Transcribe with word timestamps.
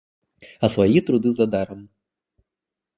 А 0.59 0.65
свои 0.77 0.97
труды 1.07 1.29
задаром. 1.39 1.81